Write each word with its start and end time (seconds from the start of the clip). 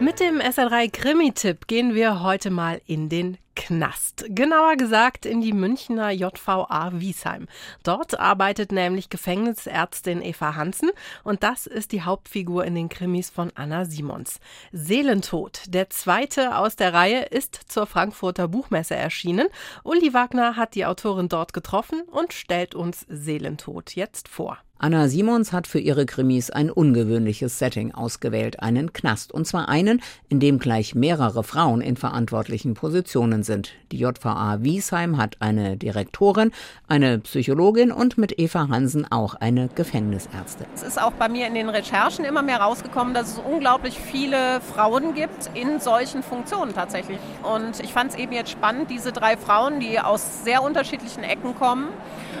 Mit 0.00 0.18
dem 0.18 0.40
SR3 0.40 0.90
Krimi-Tipp 0.90 1.68
gehen 1.68 1.94
wir 1.94 2.22
heute 2.22 2.50
mal 2.50 2.80
in 2.84 3.08
den 3.08 3.38
Knast. 3.54 4.24
Genauer 4.28 4.74
gesagt 4.74 5.24
in 5.24 5.40
die 5.40 5.52
Münchner 5.52 6.10
JVA 6.10 6.90
Wiesheim. 6.94 7.46
Dort 7.84 8.18
arbeitet 8.18 8.72
nämlich 8.72 9.08
Gefängnisärztin 9.08 10.20
Eva 10.20 10.56
Hansen 10.56 10.90
und 11.22 11.44
das 11.44 11.66
ist 11.68 11.92
die 11.92 12.02
Hauptfigur 12.02 12.64
in 12.64 12.74
den 12.74 12.88
Krimis 12.88 13.30
von 13.30 13.52
Anna 13.54 13.84
Simons. 13.84 14.40
Seelentod, 14.72 15.62
der 15.68 15.90
zweite 15.90 16.58
aus 16.58 16.74
der 16.74 16.92
Reihe, 16.92 17.26
ist 17.26 17.54
zur 17.54 17.86
Frankfurter 17.86 18.48
Buchmesse 18.48 18.96
erschienen. 18.96 19.46
Uli 19.84 20.12
Wagner 20.12 20.56
hat 20.56 20.74
die 20.74 20.86
Autorin 20.86 21.28
dort 21.28 21.52
getroffen 21.52 22.02
und 22.10 22.32
stellt 22.32 22.74
uns 22.74 23.06
Seelentod 23.08 23.94
jetzt 23.94 24.28
vor. 24.28 24.58
Anna 24.76 25.06
Simons 25.08 25.52
hat 25.52 25.68
für 25.68 25.78
ihre 25.78 26.04
Krimis 26.04 26.50
ein 26.50 26.68
ungewöhnliches 26.68 27.60
Setting 27.60 27.94
ausgewählt, 27.94 28.60
einen 28.60 28.92
Knast. 28.92 29.30
Und 29.32 29.46
zwar 29.46 29.68
einen, 29.68 30.02
in 30.28 30.40
dem 30.40 30.58
gleich 30.58 30.96
mehrere 30.96 31.44
Frauen 31.44 31.80
in 31.80 31.96
verantwortlichen 31.96 32.74
Positionen 32.74 33.44
sind. 33.44 33.70
Die 33.92 33.98
JVA 33.98 34.58
Wiesheim 34.62 35.16
hat 35.16 35.36
eine 35.40 35.76
Direktorin, 35.76 36.50
eine 36.88 37.20
Psychologin 37.20 37.92
und 37.92 38.18
mit 38.18 38.38
Eva 38.38 38.68
Hansen 38.68 39.10
auch 39.10 39.36
eine 39.36 39.68
Gefängnisärztin. 39.68 40.66
Es 40.74 40.82
ist 40.82 41.00
auch 41.00 41.12
bei 41.12 41.28
mir 41.28 41.46
in 41.46 41.54
den 41.54 41.68
Recherchen 41.68 42.24
immer 42.24 42.42
mehr 42.42 42.60
rausgekommen, 42.60 43.14
dass 43.14 43.34
es 43.34 43.38
unglaublich 43.38 43.98
viele 43.98 44.60
Frauen 44.60 45.14
gibt 45.14 45.50
in 45.54 45.78
solchen 45.78 46.24
Funktionen 46.24 46.74
tatsächlich. 46.74 47.18
Und 47.44 47.78
ich 47.78 47.92
fand 47.92 48.10
es 48.10 48.18
eben 48.18 48.32
jetzt 48.32 48.50
spannend, 48.50 48.90
diese 48.90 49.12
drei 49.12 49.36
Frauen, 49.36 49.78
die 49.78 50.00
aus 50.00 50.42
sehr 50.42 50.64
unterschiedlichen 50.64 51.22
Ecken 51.22 51.54
kommen, 51.54 51.86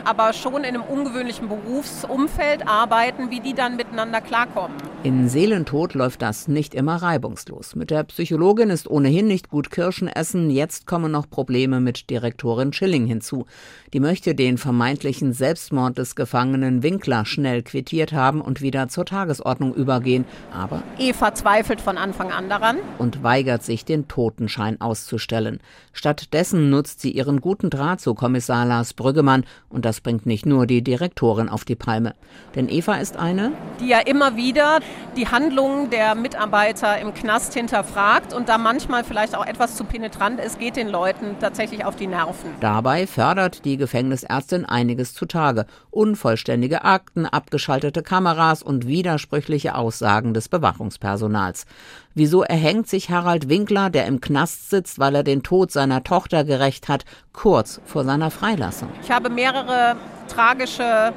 aber 0.04 0.32
schon 0.32 0.56
in 0.56 0.74
einem 0.74 0.82
ungewöhnlichen 0.82 1.48
Berufsumfeld 1.48 2.33
arbeiten, 2.66 3.30
wie 3.30 3.40
die 3.40 3.54
dann 3.54 3.76
miteinander 3.76 4.20
klarkommen. 4.20 4.93
In 5.04 5.28
Seelentod 5.28 5.92
läuft 5.92 6.22
das 6.22 6.48
nicht 6.48 6.72
immer 6.72 6.96
reibungslos. 6.96 7.76
Mit 7.76 7.90
der 7.90 8.04
Psychologin 8.04 8.70
ist 8.70 8.88
ohnehin 8.88 9.26
nicht 9.26 9.50
gut 9.50 9.70
Kirschen 9.70 10.08
essen. 10.08 10.48
Jetzt 10.48 10.86
kommen 10.86 11.12
noch 11.12 11.28
Probleme 11.28 11.78
mit 11.78 12.08
Direktorin 12.08 12.72
Schilling 12.72 13.04
hinzu. 13.04 13.44
Die 13.92 14.00
möchte 14.00 14.34
den 14.34 14.56
vermeintlichen 14.56 15.34
Selbstmord 15.34 15.98
des 15.98 16.16
Gefangenen 16.16 16.82
Winkler 16.82 17.26
schnell 17.26 17.62
quittiert 17.62 18.14
haben 18.14 18.40
und 18.40 18.62
wieder 18.62 18.88
zur 18.88 19.04
Tagesordnung 19.04 19.74
übergehen. 19.74 20.24
Aber 20.50 20.82
Eva 20.98 21.34
zweifelt 21.34 21.82
von 21.82 21.98
Anfang 21.98 22.32
an 22.32 22.48
daran 22.48 22.78
und 22.96 23.22
weigert 23.22 23.62
sich, 23.62 23.84
den 23.84 24.08
Totenschein 24.08 24.80
auszustellen. 24.80 25.60
Stattdessen 25.92 26.70
nutzt 26.70 27.02
sie 27.02 27.10
ihren 27.10 27.42
guten 27.42 27.68
Draht 27.68 28.00
zu 28.00 28.14
Kommissar 28.14 28.64
Lars 28.64 28.94
Brüggemann 28.94 29.44
und 29.68 29.84
das 29.84 30.00
bringt 30.00 30.24
nicht 30.24 30.46
nur 30.46 30.66
die 30.66 30.80
Direktorin 30.80 31.50
auf 31.50 31.66
die 31.66 31.76
Palme. 31.76 32.14
Denn 32.54 32.70
Eva 32.70 32.94
ist 32.94 33.18
eine, 33.18 33.52
die 33.80 33.88
ja 33.88 33.98
immer 33.98 34.36
wieder 34.36 34.80
die 35.16 35.28
Handlungen 35.28 35.90
der 35.90 36.14
Mitarbeiter 36.14 36.98
im 36.98 37.14
Knast 37.14 37.54
hinterfragt 37.54 38.32
und 38.32 38.48
da 38.48 38.58
manchmal 38.58 39.04
vielleicht 39.04 39.36
auch 39.36 39.46
etwas 39.46 39.76
zu 39.76 39.84
penetrant 39.84 40.40
ist, 40.40 40.58
geht 40.58 40.76
den 40.76 40.88
Leuten 40.88 41.36
tatsächlich 41.40 41.84
auf 41.84 41.96
die 41.96 42.06
Nerven. 42.06 42.50
Dabei 42.60 43.06
fördert 43.06 43.64
die 43.64 43.76
Gefängnisärztin 43.76 44.64
einiges 44.64 45.14
zutage. 45.14 45.66
Unvollständige 45.90 46.84
Akten, 46.84 47.26
abgeschaltete 47.26 48.02
Kameras 48.02 48.62
und 48.62 48.86
widersprüchliche 48.86 49.74
Aussagen 49.74 50.34
des 50.34 50.48
Bewachungspersonals. 50.48 51.66
Wieso 52.14 52.42
erhängt 52.42 52.88
sich 52.88 53.10
Harald 53.10 53.48
Winkler, 53.48 53.90
der 53.90 54.06
im 54.06 54.20
Knast 54.20 54.70
sitzt, 54.70 54.98
weil 54.98 55.14
er 55.14 55.22
den 55.22 55.42
Tod 55.42 55.72
seiner 55.72 56.04
Tochter 56.04 56.44
gerecht 56.44 56.88
hat, 56.88 57.04
kurz 57.32 57.80
vor 57.84 58.04
seiner 58.04 58.30
Freilassung? 58.30 58.88
Ich 59.02 59.10
habe 59.10 59.30
mehrere 59.30 59.96
tragische 60.28 61.12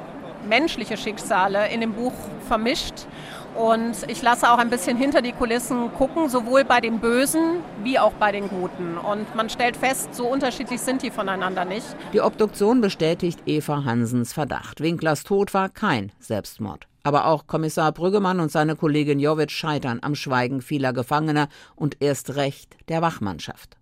menschliche 0.46 0.96
Schicksale 0.96 1.68
in 1.68 1.80
dem 1.80 1.92
Buch 1.92 2.12
vermischt. 2.46 3.06
Und 3.54 3.96
ich 4.06 4.22
lasse 4.22 4.52
auch 4.52 4.58
ein 4.58 4.70
bisschen 4.70 4.96
hinter 4.96 5.20
die 5.20 5.32
Kulissen 5.32 5.92
gucken, 5.94 6.28
sowohl 6.28 6.64
bei 6.64 6.80
den 6.80 7.00
Bösen 7.00 7.60
wie 7.82 7.98
auch 7.98 8.12
bei 8.12 8.30
den 8.30 8.48
Guten. 8.48 8.96
Und 8.96 9.34
man 9.34 9.50
stellt 9.50 9.76
fest, 9.76 10.14
so 10.14 10.26
unterschiedlich 10.26 10.80
sind 10.80 11.02
die 11.02 11.10
voneinander 11.10 11.64
nicht. 11.64 11.84
Die 12.12 12.20
Obduktion 12.20 12.80
bestätigt 12.80 13.40
Eva 13.46 13.84
Hansens 13.84 14.32
Verdacht. 14.32 14.80
Winklers 14.80 15.24
Tod 15.24 15.54
war 15.54 15.70
kein 15.70 16.12
Selbstmord. 16.20 16.86
Aber 17.02 17.26
auch 17.26 17.46
Kommissar 17.46 17.90
Brüggemann 17.90 18.38
und 18.38 18.52
seine 18.52 18.76
Kollegin 18.76 19.18
Jovic 19.18 19.50
scheitern 19.50 19.98
am 20.02 20.14
Schweigen 20.14 20.60
vieler 20.60 20.92
Gefangener 20.92 21.48
und 21.74 21.96
erst 22.00 22.36
recht 22.36 22.76
der 22.88 23.02
Wachmannschaft. 23.02 23.76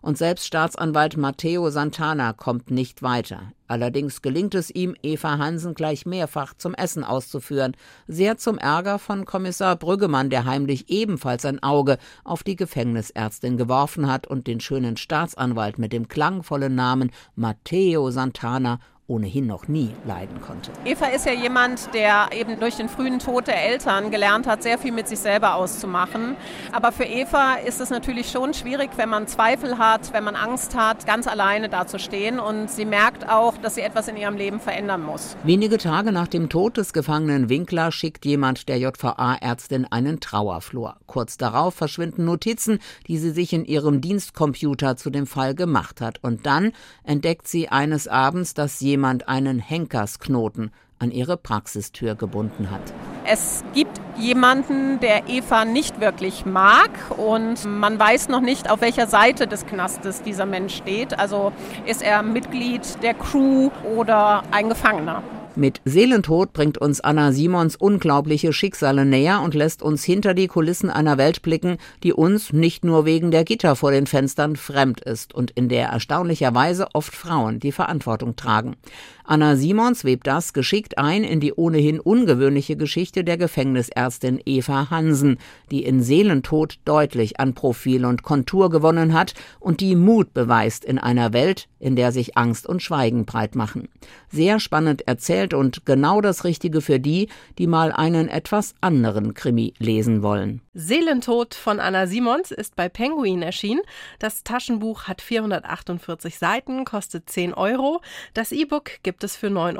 Und 0.00 0.18
selbst 0.18 0.46
Staatsanwalt 0.46 1.16
Matteo 1.16 1.70
Santana 1.70 2.32
kommt 2.32 2.70
nicht 2.70 3.02
weiter. 3.02 3.52
Allerdings 3.68 4.20
gelingt 4.20 4.54
es 4.54 4.70
ihm, 4.70 4.94
Eva 5.02 5.38
Hansen 5.38 5.74
gleich 5.74 6.04
mehrfach 6.04 6.54
zum 6.54 6.74
Essen 6.74 7.04
auszuführen, 7.04 7.74
sehr 8.06 8.36
zum 8.36 8.58
Ärger 8.58 8.98
von 8.98 9.24
Kommissar 9.24 9.76
Brüggemann, 9.76 10.28
der 10.28 10.44
heimlich 10.44 10.90
ebenfalls 10.90 11.44
ein 11.44 11.62
Auge 11.62 11.96
auf 12.22 12.42
die 12.42 12.56
Gefängnisärztin 12.56 13.56
geworfen 13.56 14.10
hat 14.10 14.26
und 14.26 14.46
den 14.46 14.60
schönen 14.60 14.96
Staatsanwalt 14.96 15.78
mit 15.78 15.92
dem 15.92 16.08
klangvollen 16.08 16.74
Namen 16.74 17.12
Matteo 17.34 18.10
Santana 18.10 18.78
ohnehin 19.08 19.46
noch 19.46 19.66
nie 19.66 19.90
leiden 20.06 20.40
konnte. 20.40 20.70
Eva 20.84 21.06
ist 21.06 21.26
ja 21.26 21.32
jemand, 21.32 21.92
der 21.92 22.30
eben 22.32 22.60
durch 22.60 22.76
den 22.76 22.88
frühen 22.88 23.18
Tod 23.18 23.48
der 23.48 23.60
Eltern 23.60 24.10
gelernt 24.12 24.46
hat, 24.46 24.62
sehr 24.62 24.78
viel 24.78 24.92
mit 24.92 25.08
sich 25.08 25.18
selber 25.18 25.56
auszumachen. 25.56 26.36
Aber 26.70 26.92
für 26.92 27.04
Eva 27.04 27.54
ist 27.56 27.80
es 27.80 27.90
natürlich 27.90 28.30
schon 28.30 28.54
schwierig, 28.54 28.90
wenn 28.96 29.08
man 29.08 29.26
Zweifel 29.26 29.76
hat, 29.78 30.12
wenn 30.12 30.22
man 30.22 30.36
Angst 30.36 30.76
hat, 30.76 31.04
ganz 31.04 31.26
alleine 31.26 31.68
dazustehen. 31.68 32.38
Und 32.38 32.70
sie 32.70 32.84
merkt 32.84 33.28
auch, 33.28 33.56
dass 33.58 33.74
sie 33.74 33.80
etwas 33.80 34.06
in 34.06 34.16
ihrem 34.16 34.36
Leben 34.36 34.60
verändern 34.60 35.02
muss. 35.02 35.36
Wenige 35.42 35.78
Tage 35.78 36.12
nach 36.12 36.28
dem 36.28 36.48
Tod 36.48 36.76
des 36.76 36.92
Gefangenen 36.92 37.48
Winkler 37.48 37.90
schickt 37.90 38.24
jemand 38.24 38.68
der 38.68 38.78
JVA-Ärztin 38.78 39.84
einen 39.90 40.20
Trauerflor. 40.20 40.98
Kurz 41.06 41.36
darauf 41.36 41.74
verschwinden 41.74 42.24
Notizen, 42.24 42.78
die 43.08 43.18
sie 43.18 43.30
sich 43.30 43.52
in 43.52 43.64
ihrem 43.64 44.00
Dienstcomputer 44.00 44.96
zu 44.96 45.10
dem 45.10 45.26
Fall 45.26 45.56
gemacht 45.56 46.00
hat. 46.00 46.22
Und 46.22 46.46
dann 46.46 46.70
entdeckt 47.02 47.48
sie 47.48 47.68
eines 47.68 48.06
Abends, 48.06 48.54
dass 48.54 48.80
jemand 48.80 48.91
jemand 48.92 49.26
einen 49.26 49.58
Henkersknoten 49.58 50.70
an 50.98 51.10
ihre 51.10 51.38
Praxistür 51.38 52.14
gebunden 52.14 52.70
hat. 52.70 52.92
Es 53.24 53.64
gibt 53.72 54.00
jemanden, 54.18 55.00
der 55.00 55.28
Eva 55.28 55.64
nicht 55.64 55.98
wirklich 55.98 56.44
mag 56.44 56.90
und 57.16 57.64
man 57.64 57.98
weiß 57.98 58.28
noch 58.28 58.42
nicht, 58.42 58.70
auf 58.70 58.82
welcher 58.82 59.06
Seite 59.06 59.46
des 59.46 59.64
Knastes 59.64 60.22
dieser 60.22 60.44
Mensch 60.44 60.76
steht. 60.76 61.18
Also 61.18 61.52
ist 61.86 62.02
er 62.02 62.22
Mitglied 62.22 63.02
der 63.02 63.14
Crew 63.14 63.70
oder 63.96 64.42
ein 64.50 64.68
Gefangener. 64.68 65.22
Mit 65.54 65.82
Seelentod 65.84 66.54
bringt 66.54 66.78
uns 66.78 67.02
Anna 67.02 67.30
Simons 67.30 67.76
unglaubliche 67.76 68.54
Schicksale 68.54 69.04
näher 69.04 69.42
und 69.42 69.52
lässt 69.52 69.82
uns 69.82 70.02
hinter 70.02 70.32
die 70.32 70.46
Kulissen 70.46 70.88
einer 70.88 71.18
Welt 71.18 71.42
blicken, 71.42 71.76
die 72.02 72.14
uns 72.14 72.54
nicht 72.54 72.86
nur 72.86 73.04
wegen 73.04 73.30
der 73.30 73.44
Gitter 73.44 73.76
vor 73.76 73.90
den 73.90 74.06
Fenstern 74.06 74.56
fremd 74.56 75.02
ist 75.02 75.34
und 75.34 75.50
in 75.50 75.68
der 75.68 75.88
erstaunlicherweise 75.88 76.86
oft 76.94 77.14
Frauen 77.14 77.60
die 77.60 77.72
Verantwortung 77.72 78.34
tragen. 78.34 78.76
Anna 79.24 79.56
Simons 79.56 80.04
webt 80.04 80.26
das 80.26 80.52
geschickt 80.52 80.98
ein 80.98 81.22
in 81.22 81.38
die 81.40 81.52
ohnehin 81.52 82.00
ungewöhnliche 82.00 82.76
Geschichte 82.76 83.22
der 83.22 83.36
Gefängnisärztin 83.36 84.40
Eva 84.44 84.90
Hansen, 84.90 85.38
die 85.70 85.84
in 85.84 86.02
Seelentod 86.02 86.78
deutlich 86.84 87.38
an 87.38 87.54
Profil 87.54 88.04
und 88.04 88.22
Kontur 88.22 88.70
gewonnen 88.70 89.12
hat 89.12 89.34
und 89.60 89.80
die 89.80 89.96
Mut 89.96 90.32
beweist 90.34 90.84
in 90.84 90.98
einer 90.98 91.32
Welt, 91.32 91.68
in 91.78 91.94
der 91.94 92.10
sich 92.10 92.36
Angst 92.36 92.66
und 92.66 92.82
Schweigen 92.82 93.24
breit 93.24 93.54
machen. 93.54 93.88
Sehr 94.30 94.58
spannend 94.58 95.06
erzählt 95.06 95.41
und 95.50 95.84
genau 95.84 96.20
das 96.20 96.44
Richtige 96.44 96.80
für 96.80 97.00
die, 97.00 97.28
die 97.58 97.66
mal 97.66 97.92
einen 97.92 98.28
etwas 98.28 98.74
anderen 98.80 99.34
Krimi 99.34 99.74
lesen 99.78 100.22
wollen. 100.22 100.62
Seelentod 100.72 101.54
von 101.54 101.80
Anna 101.80 102.06
Simons 102.06 102.52
ist 102.52 102.76
bei 102.76 102.88
Penguin 102.88 103.42
erschienen. 103.42 103.82
Das 104.18 104.44
Taschenbuch 104.44 105.04
hat 105.04 105.20
448 105.20 106.38
Seiten, 106.38 106.84
kostet 106.84 107.28
10 107.28 107.54
Euro. 107.54 108.00
Das 108.34 108.52
E-Book 108.52 108.90
gibt 109.02 109.24
es 109.24 109.36
für 109.36 109.48
9,99 109.48 109.78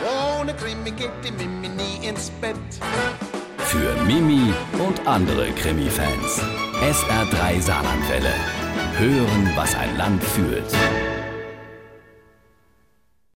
Euro. 0.00 0.40
Ohne 0.40 0.54
Krimi 0.54 0.90
geht 0.90 1.10
die 1.24 1.32
Mimi 1.32 1.68
nie 1.68 2.08
ins 2.08 2.30
Bett. 2.40 2.56
Für 3.58 3.94
Mimi 4.04 4.52
und 4.86 5.06
andere 5.06 5.50
Krimi-Fans. 5.52 6.40
SR3 6.80 7.60
Saarlandwelle. 7.60 8.32
Hören, 8.98 9.50
was 9.56 9.74
ein 9.74 9.96
Land 9.96 10.22
fühlt. 10.22 10.72